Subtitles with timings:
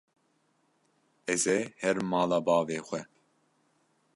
[1.33, 3.01] Ez ê herim mala bavê xwe.